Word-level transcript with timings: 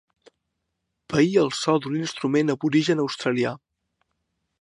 Paí 1.13 1.35
el 1.41 1.51
so 1.57 1.75
d'un 1.83 1.97
instrument 1.99 2.49
aborigen 2.55 3.03
australià. 3.05 3.53